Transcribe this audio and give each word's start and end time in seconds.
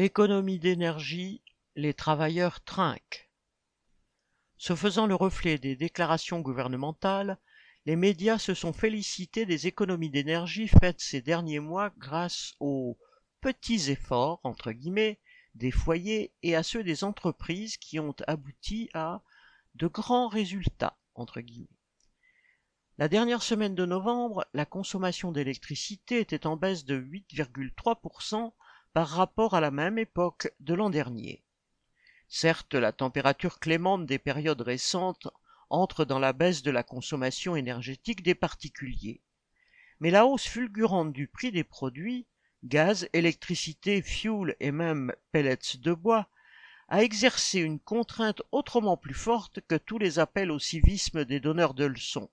Économie 0.00 0.60
d'énergie, 0.60 1.42
les 1.74 1.92
travailleurs 1.92 2.60
trinquent. 2.60 3.28
Se 4.56 4.76
faisant 4.76 5.08
le 5.08 5.16
reflet 5.16 5.58
des 5.58 5.74
déclarations 5.74 6.38
gouvernementales, 6.38 7.36
les 7.84 7.96
médias 7.96 8.38
se 8.38 8.54
sont 8.54 8.72
félicités 8.72 9.44
des 9.44 9.66
économies 9.66 10.08
d'énergie 10.08 10.68
faites 10.68 11.00
ces 11.00 11.20
derniers 11.20 11.58
mois 11.58 11.90
grâce 11.98 12.54
aux 12.60 12.96
petits 13.40 13.90
efforts 13.90 14.38
entre 14.44 14.70
guillemets 14.70 15.18
des 15.56 15.72
foyers 15.72 16.32
et 16.44 16.54
à 16.54 16.62
ceux 16.62 16.84
des 16.84 17.02
entreprises 17.02 17.76
qui 17.76 17.98
ont 17.98 18.14
abouti 18.28 18.90
à 18.94 19.24
de 19.74 19.88
grands 19.88 20.28
résultats 20.28 20.96
entre 21.16 21.40
guillemets. 21.40 21.66
La 22.98 23.08
dernière 23.08 23.42
semaine 23.42 23.74
de 23.74 23.84
novembre, 23.84 24.46
la 24.54 24.64
consommation 24.64 25.32
d'électricité 25.32 26.20
était 26.20 26.46
en 26.46 26.56
baisse 26.56 26.84
de 26.84 27.00
8,3% 27.00 28.52
par 28.92 29.08
rapport 29.08 29.54
à 29.54 29.60
la 29.60 29.70
même 29.70 29.98
époque 29.98 30.52
de 30.60 30.74
l'an 30.74 30.90
dernier. 30.90 31.42
Certes, 32.28 32.74
la 32.74 32.92
température 32.92 33.58
clémente 33.58 34.06
des 34.06 34.18
périodes 34.18 34.60
récentes 34.60 35.28
entre 35.70 36.04
dans 36.04 36.18
la 36.18 36.32
baisse 36.32 36.62
de 36.62 36.70
la 36.70 36.82
consommation 36.82 37.56
énergétique 37.56 38.22
des 38.22 38.34
particuliers. 38.34 39.20
Mais 40.00 40.10
la 40.10 40.26
hausse 40.26 40.46
fulgurante 40.46 41.12
du 41.12 41.26
prix 41.26 41.52
des 41.52 41.64
produits, 41.64 42.26
gaz, 42.64 43.08
électricité, 43.12 44.02
fioul 44.02 44.56
et 44.60 44.72
même 44.72 45.12
pellets 45.32 45.76
de 45.78 45.92
bois, 45.92 46.28
a 46.88 47.02
exercé 47.02 47.60
une 47.60 47.78
contrainte 47.78 48.42
autrement 48.50 48.96
plus 48.96 49.14
forte 49.14 49.60
que 49.68 49.74
tous 49.74 49.98
les 49.98 50.18
appels 50.18 50.50
au 50.50 50.58
civisme 50.58 51.24
des 51.24 51.40
donneurs 51.40 51.74
de 51.74 51.84
leçons. 51.84 52.30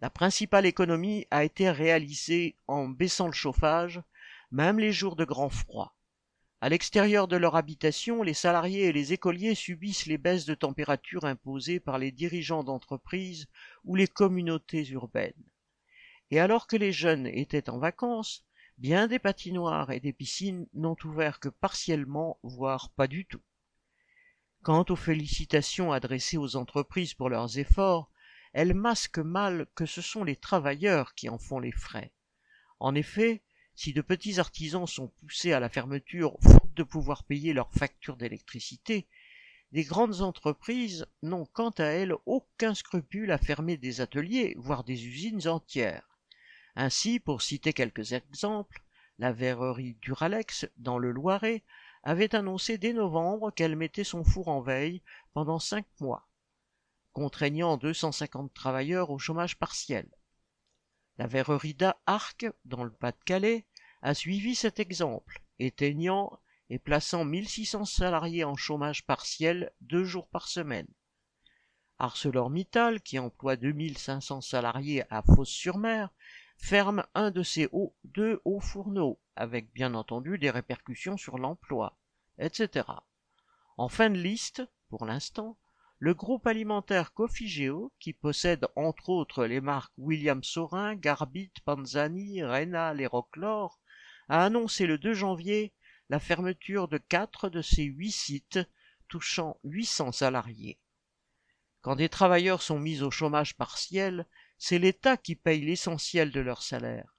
La 0.00 0.10
principale 0.10 0.64
économie 0.64 1.26
a 1.30 1.44
été 1.44 1.70
réalisée 1.70 2.56
en 2.66 2.88
baissant 2.88 3.26
le 3.26 3.32
chauffage, 3.32 4.00
même 4.50 4.78
les 4.78 4.92
jours 4.92 5.16
de 5.16 5.24
grand 5.24 5.48
froid. 5.48 5.94
À 6.60 6.68
l'extérieur 6.68 7.28
de 7.28 7.36
leur 7.36 7.54
habitation, 7.54 8.22
les 8.22 8.34
salariés 8.34 8.86
et 8.86 8.92
les 8.92 9.12
écoliers 9.12 9.54
subissent 9.54 10.06
les 10.06 10.18
baisses 10.18 10.44
de 10.44 10.54
température 10.54 11.24
imposées 11.24 11.78
par 11.78 11.98
les 11.98 12.10
dirigeants 12.10 12.64
d'entreprises 12.64 13.46
ou 13.84 13.94
les 13.94 14.08
communautés 14.08 14.88
urbaines. 14.88 15.44
Et 16.30 16.40
alors 16.40 16.66
que 16.66 16.76
les 16.76 16.92
jeunes 16.92 17.28
étaient 17.28 17.70
en 17.70 17.78
vacances, 17.78 18.44
bien 18.76 19.06
des 19.06 19.20
patinoires 19.20 19.92
et 19.92 20.00
des 20.00 20.12
piscines 20.12 20.66
n'ont 20.74 20.96
ouvert 21.04 21.38
que 21.38 21.48
partiellement, 21.48 22.38
voire 22.42 22.90
pas 22.90 23.06
du 23.06 23.24
tout. 23.24 23.42
Quant 24.62 24.84
aux 24.88 24.96
félicitations 24.96 25.92
adressées 25.92 26.38
aux 26.38 26.56
entreprises 26.56 27.14
pour 27.14 27.28
leurs 27.28 27.58
efforts, 27.58 28.10
elles 28.52 28.74
masquent 28.74 29.18
mal 29.18 29.66
que 29.76 29.86
ce 29.86 30.02
sont 30.02 30.24
les 30.24 30.36
travailleurs 30.36 31.14
qui 31.14 31.28
en 31.28 31.38
font 31.38 31.60
les 31.60 31.72
frais. 31.72 32.12
En 32.80 32.94
effet, 32.96 33.42
si 33.78 33.92
de 33.92 34.00
petits 34.00 34.40
artisans 34.40 34.88
sont 34.88 35.06
poussés 35.06 35.52
à 35.52 35.60
la 35.60 35.68
fermeture 35.68 36.36
faute 36.42 36.74
de 36.74 36.82
pouvoir 36.82 37.22
payer 37.22 37.52
leurs 37.52 37.72
factures 37.72 38.16
d'électricité, 38.16 39.06
des 39.70 39.84
grandes 39.84 40.20
entreprises 40.20 41.06
n'ont 41.22 41.46
quant 41.46 41.70
à 41.70 41.84
elles 41.84 42.16
aucun 42.26 42.74
scrupule 42.74 43.30
à 43.30 43.38
fermer 43.38 43.76
des 43.76 44.00
ateliers, 44.00 44.56
voire 44.58 44.82
des 44.82 45.06
usines 45.06 45.46
entières. 45.46 46.18
Ainsi, 46.74 47.20
pour 47.20 47.40
citer 47.40 47.72
quelques 47.72 48.14
exemples, 48.14 48.82
la 49.20 49.30
verrerie 49.30 49.96
Duralex, 50.00 50.66
dans 50.76 50.98
le 50.98 51.12
Loiret, 51.12 51.62
avait 52.02 52.34
annoncé 52.34 52.78
dès 52.78 52.92
novembre 52.92 53.52
qu'elle 53.52 53.76
mettait 53.76 54.02
son 54.02 54.24
four 54.24 54.48
en 54.48 54.60
veille 54.60 55.02
pendant 55.34 55.60
cinq 55.60 55.86
mois, 56.00 56.26
contraignant 57.12 57.76
250 57.76 58.52
travailleurs 58.52 59.10
au 59.10 59.20
chômage 59.20 59.56
partiel. 59.56 60.08
La 61.18 61.26
verrerie 61.26 61.74
d'Arc, 61.74 62.46
dans 62.64 62.84
le 62.84 62.92
Pas-de-Calais, 62.92 63.64
a 64.02 64.14
suivi 64.14 64.54
cet 64.54 64.80
exemple, 64.80 65.42
éteignant 65.58 66.38
et 66.70 66.78
plaçant 66.78 67.24
1600 67.24 67.84
salariés 67.84 68.44
en 68.44 68.56
chômage 68.56 69.06
partiel 69.06 69.72
deux 69.80 70.04
jours 70.04 70.28
par 70.28 70.48
semaine. 70.48 70.88
ArcelorMittal, 71.98 73.00
qui 73.00 73.18
emploie 73.18 73.56
2500 73.56 74.40
salariés 74.40 75.04
à 75.10 75.22
Fos-sur-Mer, 75.22 76.10
ferme 76.56 77.04
un 77.14 77.30
de 77.30 77.42
ses 77.42 77.68
hauts, 77.72 77.94
deux 78.04 78.40
hauts 78.44 78.60
fourneaux, 78.60 79.18
avec 79.36 79.72
bien 79.72 79.94
entendu 79.94 80.38
des 80.38 80.50
répercussions 80.50 81.16
sur 81.16 81.38
l'emploi, 81.38 81.98
etc. 82.38 82.86
En 83.76 83.88
fin 83.88 84.10
de 84.10 84.18
liste, 84.18 84.62
pour 84.88 85.06
l'instant, 85.06 85.56
le 86.00 86.14
groupe 86.14 86.46
alimentaire 86.46 87.12
Cofigeo, 87.12 87.92
qui 87.98 88.12
possède 88.12 88.68
entre 88.76 89.08
autres 89.08 89.46
les 89.46 89.60
marques 89.60 89.92
William 89.98 90.44
Saurin, 90.44 90.94
Garbit, 90.94 91.52
Panzani, 91.64 92.44
Rénal 92.44 93.00
et 93.00 93.06
Rocklor, 93.06 93.80
a 94.28 94.44
annoncé 94.44 94.86
le 94.86 94.98
2 94.98 95.14
janvier 95.14 95.72
la 96.10 96.20
fermeture 96.20 96.88
de 96.88 96.98
quatre 96.98 97.48
de 97.48 97.62
ses 97.62 97.84
huit 97.84 98.12
sites, 98.12 98.60
touchant 99.08 99.58
800 99.64 100.12
salariés. 100.12 100.78
Quand 101.80 101.96
des 101.96 102.08
travailleurs 102.08 102.62
sont 102.62 102.78
mis 102.78 103.02
au 103.02 103.10
chômage 103.10 103.56
partiel, 103.56 104.26
c'est 104.58 104.78
l'État 104.78 105.16
qui 105.16 105.36
paye 105.36 105.60
l'essentiel 105.60 106.30
de 106.30 106.40
leur 106.40 106.62
salaire. 106.62 107.14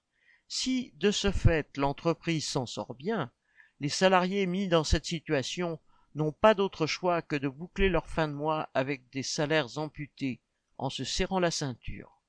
Si, 0.48 0.92
de 0.96 1.10
ce 1.10 1.30
fait, 1.30 1.76
l'entreprise 1.76 2.46
s'en 2.46 2.66
sort 2.66 2.94
bien, 2.94 3.32
les 3.78 3.88
salariés 3.88 4.46
mis 4.46 4.68
dans 4.68 4.84
cette 4.84 5.06
situation 5.06 5.80
n'ont 6.14 6.32
pas 6.32 6.54
d'autre 6.54 6.86
choix 6.86 7.22
que 7.22 7.36
de 7.36 7.48
boucler 7.48 7.88
leur 7.88 8.08
fin 8.08 8.28
de 8.28 8.34
mois 8.34 8.68
avec 8.74 9.08
des 9.10 9.22
salaires 9.22 9.78
amputés, 9.78 10.40
en 10.76 10.90
se 10.90 11.04
serrant 11.04 11.40
la 11.40 11.50
ceinture. 11.50 12.20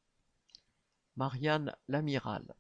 Marianne 1.16 1.75
l'amiral 1.88 2.56